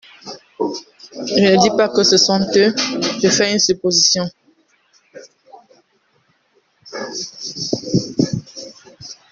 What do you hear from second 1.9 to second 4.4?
ce sont eux, je fais une supposition.